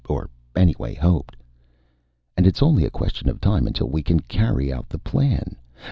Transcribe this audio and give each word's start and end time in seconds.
Or 0.09 0.31
anyway 0.55 0.95
hoped." 0.95 1.35
and 2.35 2.47
its 2.47 2.63
only 2.63 2.85
a 2.85 2.89
question 2.89 3.29
of 3.29 3.39
time 3.39 3.67
until 3.67 3.87
we 3.89 4.01
can 4.01 4.19
carry 4.21 4.73
out 4.73 4.89
the 4.89 4.97
plan. 4.97 5.55